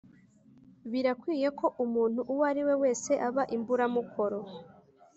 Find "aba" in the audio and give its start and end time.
3.27-3.43